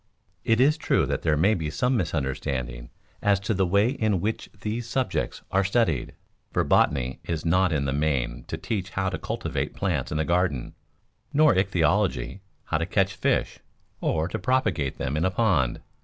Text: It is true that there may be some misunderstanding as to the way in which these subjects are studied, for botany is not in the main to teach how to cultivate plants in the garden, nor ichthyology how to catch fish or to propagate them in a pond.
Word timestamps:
It 0.43 0.59
is 0.59 0.77
true 0.77 1.05
that 1.05 1.21
there 1.21 1.37
may 1.37 1.53
be 1.53 1.69
some 1.69 1.95
misunderstanding 1.95 2.89
as 3.21 3.39
to 3.41 3.53
the 3.53 3.67
way 3.67 3.89
in 3.91 4.19
which 4.19 4.49
these 4.61 4.89
subjects 4.89 5.43
are 5.51 5.63
studied, 5.63 6.15
for 6.51 6.63
botany 6.63 7.19
is 7.23 7.45
not 7.45 7.71
in 7.71 7.85
the 7.85 7.93
main 7.93 8.43
to 8.45 8.57
teach 8.57 8.89
how 8.89 9.09
to 9.09 9.19
cultivate 9.19 9.75
plants 9.75 10.11
in 10.11 10.17
the 10.17 10.25
garden, 10.25 10.73
nor 11.33 11.53
ichthyology 11.53 12.39
how 12.63 12.79
to 12.79 12.87
catch 12.87 13.13
fish 13.13 13.59
or 13.99 14.27
to 14.27 14.39
propagate 14.39 14.97
them 14.97 15.15
in 15.15 15.23
a 15.23 15.29
pond. 15.29 15.81